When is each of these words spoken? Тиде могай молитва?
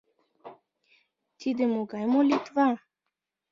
Тиде 1.39 1.63
могай 1.73 2.05
молитва? 2.13 2.67